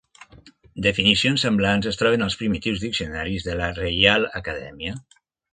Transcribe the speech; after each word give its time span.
Definicions 0.85 1.43
semblants 1.47 1.89
es 1.93 2.01
troben 2.01 2.25
als 2.29 2.37
primitius 2.41 2.81
diccionaris 2.87 3.47
de 3.49 3.61
la 3.63 3.71
Reial 3.81 4.27
Acadèmia. 4.45 4.99